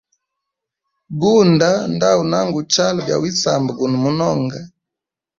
[1.19, 4.59] Gunda nda unanguchala bya wisamba guno munonga.